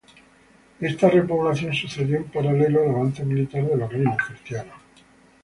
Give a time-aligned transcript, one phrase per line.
[0.79, 4.75] Esta repoblación sucedió en paralelo al avance militar de los reinos cristianos.